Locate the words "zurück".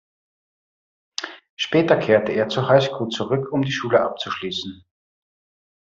3.09-3.51